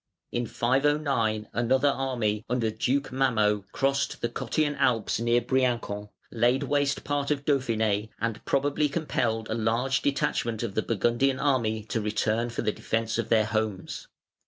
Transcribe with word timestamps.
In 0.31 0.47
509 0.47 1.47
another 1.53 1.89
army, 1.89 2.43
under 2.49 2.71
Duke 2.71 3.11
Mammo, 3.11 3.65
crossed 3.71 4.19
the 4.21 4.29
Cottian 4.29 4.75
Alps 4.79 5.19
near 5.19 5.41
Briancon, 5.41 6.09
laid 6.31 6.63
waste 6.63 7.03
part 7.03 7.29
of 7.29 7.45
Dauphiné, 7.45 8.09
and 8.19 8.43
probably 8.43 8.89
compelled 8.89 9.47
a 9.47 9.53
large 9.53 10.01
detachment 10.01 10.63
of 10.63 10.73
the 10.73 10.81
Burgundian 10.81 11.39
army 11.39 11.83
to 11.83 12.01
return 12.01 12.49
for 12.49 12.63
the 12.63 12.71
defence 12.71 13.19
of 13.19 13.29
their 13.29 13.45
homes. 13.45 14.07